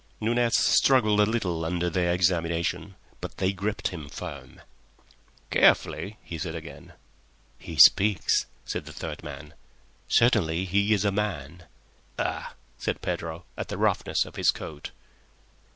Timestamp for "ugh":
12.17-12.51